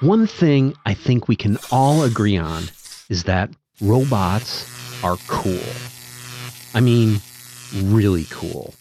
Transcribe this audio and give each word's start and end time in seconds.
One 0.00 0.28
thing 0.28 0.74
I 0.86 0.94
think 0.94 1.26
we 1.26 1.34
can 1.34 1.58
all 1.72 2.04
agree 2.04 2.36
on 2.36 2.62
is 3.08 3.24
that 3.24 3.50
robots 3.80 4.64
are 5.02 5.16
cool. 5.26 5.58
I 6.72 6.78
mean, 6.78 7.20
really 7.74 8.26
cool. 8.30 8.74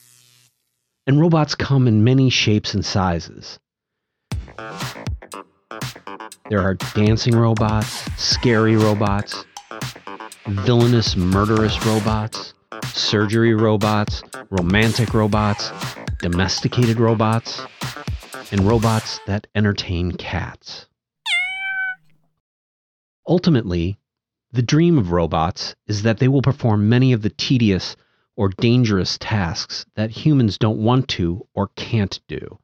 And 1.08 1.20
robots 1.20 1.56
come 1.56 1.88
in 1.88 2.04
many 2.04 2.30
shapes 2.30 2.76
and 2.76 2.86
sizes. 2.86 3.58
There 6.50 6.62
are 6.62 6.76
dancing 6.94 7.36
robots, 7.36 7.90
scary 8.22 8.76
robots, 8.76 9.44
villainous, 10.46 11.16
murderous 11.16 11.84
robots, 11.84 12.54
surgery 12.94 13.56
robots, 13.56 14.22
romantic 14.52 15.16
robots, 15.16 15.72
domesticated 16.22 17.00
robots, 17.00 17.60
and 18.52 18.62
robots 18.62 19.20
that 19.26 19.48
entertain 19.56 20.12
cats. 20.12 20.87
Ultimately, 23.28 24.00
the 24.54 24.62
dream 24.62 24.98
of 24.98 25.12
robots 25.12 25.76
is 25.86 26.04
that 26.04 26.20
they 26.20 26.30
will 26.30 26.42
perform 26.42 26.88
many 26.88 27.12
of 27.12 27.22
the 27.22 27.30
tedious 27.30 27.98
or 28.38 28.50
dangerous 28.50 29.18
tasks 29.18 29.86
that 29.96 30.12
humans 30.12 30.58
don't 30.58 30.78
want 30.78 31.10
to 31.10 31.46
or 31.54 31.68
can't 31.76 32.20
do. 32.28 32.60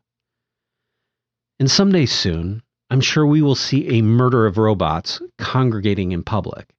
And 1.60 1.70
someday 1.70 2.06
soon, 2.06 2.62
I'm 2.90 3.02
sure 3.02 3.26
we 3.26 3.42
will 3.42 3.56
see 3.56 3.88
a 3.90 4.02
murder 4.02 4.46
of 4.46 4.58
robots 4.58 5.22
congregating 5.38 6.14
in 6.14 6.24
public. 6.24 6.74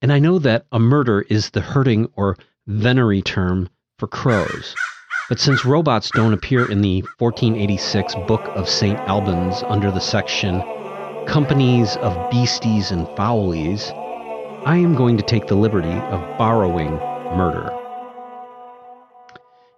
And 0.00 0.12
I 0.12 0.18
know 0.18 0.38
that 0.38 0.66
a 0.72 0.78
murder 0.78 1.20
is 1.28 1.50
the 1.50 1.60
herding 1.60 2.08
or 2.14 2.38
venery 2.66 3.20
term 3.20 3.68
for 3.98 4.06
crows. 4.06 4.74
But 5.28 5.40
since 5.40 5.64
robots 5.64 6.10
don't 6.10 6.32
appear 6.32 6.70
in 6.70 6.80
the 6.80 7.02
1486 7.18 8.14
Book 8.26 8.42
of 8.54 8.68
St. 8.68 8.98
Albans 9.00 9.62
under 9.64 9.90
the 9.90 10.00
section 10.00 10.62
Companies 11.26 11.96
of 11.98 12.30
Beasties 12.30 12.90
and 12.90 13.06
Fowlies, 13.16 13.92
I 14.66 14.76
am 14.76 14.94
going 14.94 15.16
to 15.16 15.22
take 15.22 15.46
the 15.46 15.54
liberty 15.54 15.92
of 15.92 16.38
borrowing 16.38 16.92
murder. 17.36 17.70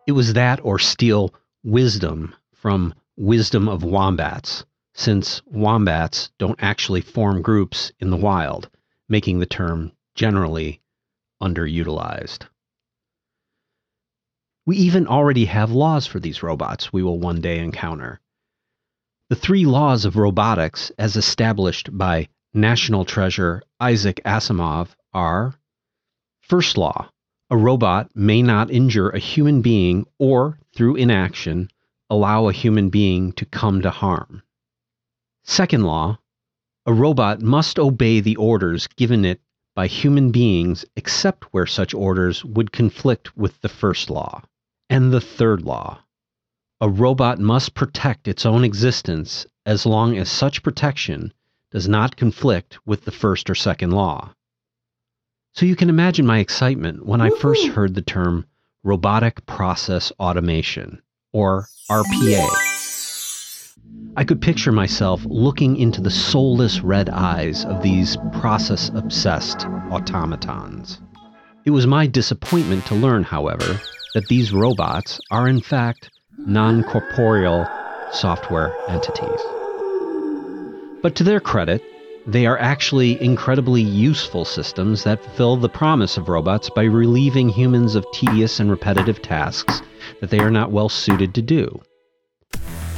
It 0.07 0.13
was 0.13 0.33
that 0.33 0.61
or 0.65 0.79
steal 0.79 1.35
wisdom 1.63 2.35
from 2.55 2.95
wisdom 3.17 3.69
of 3.69 3.83
wombats, 3.85 4.65
since 4.95 5.43
wombats 5.47 6.31
don't 6.39 6.63
actually 6.63 7.01
form 7.01 7.43
groups 7.43 7.93
in 8.01 8.11
the 8.11 8.17
wild, 8.17 8.71
making 9.09 9.39
the 9.39 9.47
term 9.47 9.93
generally 10.15 10.81
underutilized. 11.43 12.47
We 14.65 14.77
even 14.77 15.07
already 15.07 15.47
have 15.47 15.73
laws 15.73 16.07
for 16.07 16.21
these 16.21 16.43
robots 16.43 16.93
we 16.93 17.03
will 17.03 17.19
one 17.19 17.41
day 17.41 17.59
encounter. 17.59 18.21
The 19.33 19.37
three 19.37 19.65
laws 19.65 20.05
of 20.05 20.17
robotics, 20.17 20.93
as 20.99 21.17
established 21.17 21.97
by 21.97 22.29
national 22.53 23.07
treasure 23.07 23.63
Isaac 23.81 24.21
Asimov, 24.27 24.95
are 25.15 25.55
First 26.43 26.77
law 26.77 27.09
a 27.49 27.57
robot 27.57 28.11
may 28.15 28.43
not 28.43 28.71
injure 28.71 29.09
a 29.09 29.19
human 29.19 29.63
being 29.63 30.05
or, 30.19 30.59
through 30.75 30.97
inaction, 30.97 31.71
allow 32.11 32.47
a 32.47 32.53
human 32.53 32.91
being 32.91 33.33
to 33.33 33.47
come 33.47 33.81
to 33.81 33.89
harm. 33.89 34.43
Second 35.45 35.85
law 35.85 36.19
a 36.85 36.93
robot 36.93 37.41
must 37.41 37.79
obey 37.79 38.21
the 38.21 38.37
orders 38.37 38.87
given 38.87 39.25
it 39.25 39.41
by 39.75 39.87
human 39.87 40.31
beings 40.31 40.85
except 40.95 41.45
where 41.55 41.65
such 41.65 41.95
orders 41.95 42.45
would 42.45 42.71
conflict 42.71 43.35
with 43.35 43.59
the 43.63 43.71
first 43.71 44.11
law. 44.11 44.43
And 44.91 45.11
the 45.11 45.23
third 45.23 45.63
law 45.63 46.01
a 46.83 46.89
robot 46.91 47.39
must 47.39 47.75
protect 47.75 48.27
its 48.27 48.45
own 48.45 48.65
existence 48.65 49.47
as 49.65 49.87
long 49.87 50.19
as 50.19 50.29
such 50.29 50.65
protection 50.65 51.33
does 51.71 51.89
not 51.89 52.17
conflict 52.17 52.77
with 52.85 53.05
the 53.05 53.13
first 53.13 53.49
or 53.49 53.55
second 53.55 53.93
law. 53.93 54.35
So 55.53 55.65
you 55.65 55.77
can 55.77 55.89
imagine 55.89 56.27
my 56.27 56.41
excitement 56.41 57.07
when 57.07 57.21
I 57.21 57.31
first 57.31 57.69
heard 57.69 57.95
the 57.95 58.03
term 58.03 58.47
robotic 58.83 59.47
process 59.47 60.11
automation, 60.19 61.01
or 61.33 61.69
RPA. 61.89 62.49
I 64.17 64.25
could 64.25 64.43
picture 64.43 64.73
myself 64.73 65.25
looking 65.25 65.77
into 65.77 66.01
the 66.01 66.11
soulless 66.11 66.81
red 66.81 67.09
eyes 67.09 67.65
of 67.65 67.81
these 67.85 68.17
process 68.41 68.91
obsessed 68.97 69.67
automatons. 69.93 71.01
It 71.65 71.71
was 71.71 71.87
my 71.87 72.09
disappointment 72.09 72.85
to 72.87 72.97
learn, 72.97 73.23
however, 73.23 73.81
that 74.15 74.27
these 74.27 74.53
robots 74.53 75.21
are 75.31 75.47
in 75.47 75.61
fact 75.61 76.11
non 76.47 76.83
corporeal 76.85 77.67
software 78.13 78.75
entities. 78.89 79.41
But 81.03 81.15
to 81.17 81.25
their 81.25 81.41
credit, 81.41 81.83
they 82.27 82.47
are 82.47 82.59
actually 82.59 83.21
incredibly 83.23 83.83
useful 83.83 84.45
systems 84.45 85.03
that 85.05 85.23
fulfill 85.25 85.57
the 85.57 85.69
promise 85.69 86.17
of 86.17 86.29
robots 86.29 86.71
by 86.71 86.85
relieving 86.85 87.49
humans 87.49 87.95
of 87.97 88.07
tedious 88.13 88.61
and 88.61 88.71
repetitive 88.71 89.21
tasks 89.23 89.83
that 90.21 90.31
they 90.31 90.39
are 90.39 90.51
not 90.51 90.71
well 90.71 90.89
suited 90.89 91.35
to 91.35 91.43
do. 91.43 91.81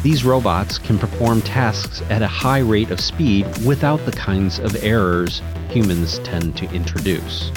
These 0.03 0.25
robots 0.25 0.76
can 0.76 0.99
perform 0.99 1.41
tasks 1.41 2.03
at 2.11 2.21
a 2.21 2.26
high 2.28 2.59
rate 2.59 2.91
of 2.91 3.00
speed 3.00 3.47
without 3.65 4.05
the 4.05 4.12
kinds 4.12 4.59
of 4.59 4.76
errors 4.84 5.41
humans 5.71 6.19
tend 6.19 6.59
to 6.59 6.71
introduce. 6.72 7.50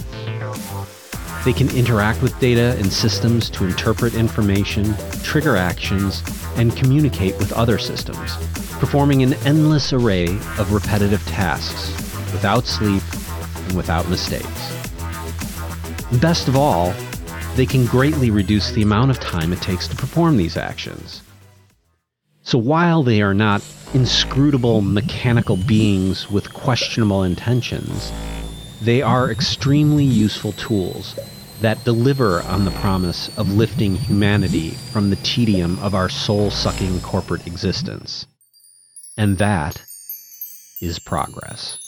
They 1.46 1.54
can 1.54 1.70
interact 1.76 2.22
with 2.22 2.40
data 2.40 2.76
and 2.78 2.92
systems 2.92 3.50
to 3.52 3.66
interpret 3.66 4.16
information, 4.16 4.94
trigger 5.24 5.56
actions, 5.56 6.24
and 6.58 6.76
communicate 6.76 7.38
with 7.38 7.54
other 7.54 7.78
systems, 7.78 8.36
performing 8.80 9.24
an 9.24 9.34
endless 9.46 9.94
array 9.94 10.28
of 10.58 10.74
repetitive 10.74 11.26
tasks 11.26 11.90
without 12.34 12.66
sleep 12.66 13.04
and 13.68 13.78
without 13.78 14.10
mistakes. 14.10 14.74
Best 16.22 16.48
of 16.48 16.56
all, 16.56 16.94
they 17.56 17.66
can 17.66 17.86
greatly 17.86 18.30
reduce 18.30 18.72
the 18.72 18.84
amount 18.84 19.12
of 19.12 19.20
time 19.20 19.52
it 19.52 19.62
takes 19.62 19.88
to 19.88 19.96
perform 19.96 20.38
these 20.38 20.58
actions. 20.58 21.22
So 22.44 22.58
while 22.58 23.04
they 23.04 23.22
are 23.22 23.34
not 23.34 23.62
inscrutable 23.94 24.82
mechanical 24.82 25.58
beings 25.58 26.30
with 26.30 26.54
questionable 26.54 27.24
intentions, 27.24 28.12
they 28.82 29.02
are 29.02 29.32
extremely 29.32 30.04
useful 30.04 30.52
tools 30.54 31.16
that 31.62 31.84
deliver 31.84 32.42
on 32.44 32.66
the 32.66 32.72
promise 32.72 33.36
of 33.38 33.54
lifting 33.54 33.96
humanity 33.96 34.72
from 34.92 35.10
the 35.10 35.16
tedium 35.18 35.80
of 35.80 35.96
our 35.96 36.10
soul 36.10 36.52
sucking 36.52 37.02
corporate 37.02 37.48
existence. 37.48 38.28
And 39.18 39.38
that 39.40 39.82
is 40.82 41.00
progress. 41.00 41.87